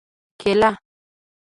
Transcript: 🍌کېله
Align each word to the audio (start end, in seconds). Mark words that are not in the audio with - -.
🍌کېله 0.39 0.69